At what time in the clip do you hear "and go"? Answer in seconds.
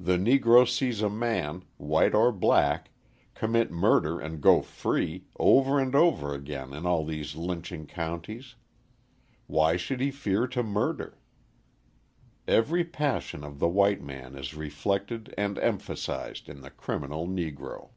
4.18-4.60